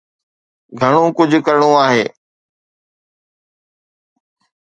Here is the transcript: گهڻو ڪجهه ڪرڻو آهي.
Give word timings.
گهڻو 0.79 1.01
ڪجهه 1.17 1.39
ڪرڻو 1.47 1.69
آهي. 1.85 2.03